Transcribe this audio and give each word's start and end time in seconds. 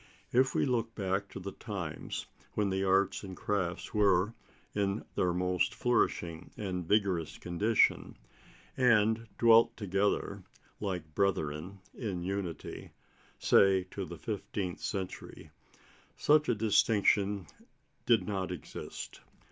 If 0.31 0.55
we 0.55 0.65
look 0.65 0.95
back 0.95 1.29
to 1.29 1.39
the 1.39 1.51
times 1.51 2.25
when 2.55 2.71
the 2.71 2.83
arts 2.83 3.21
and 3.21 3.37
crafts 3.37 3.93
were 3.93 4.33
in 4.73 5.05
their 5.13 5.31
most 5.31 5.75
flourishing 5.75 6.49
and 6.57 6.87
vigorous 6.87 7.37
condition, 7.37 8.17
and 8.75 9.27
dwelt 9.37 9.77
together, 9.77 10.41
like 10.79 11.13
brethren, 11.13 11.81
in 11.93 12.23
unity 12.23 12.93
say 13.37 13.83
to 13.91 14.03
the 14.05 14.17
fifteenth 14.17 14.79
century 14.79 15.51
such 16.17 16.49
a 16.49 16.55
distinction 16.55 17.45
did 18.07 18.25
not 18.25 18.51
exist. 18.51 19.21